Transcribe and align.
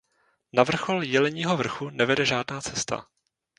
Na 0.53 0.63
vrchol 0.63 1.03
Jeleního 1.03 1.57
vrchu 1.57 1.89
nevede 1.89 2.25
žádná 2.25 2.61
cesta. 2.61 3.05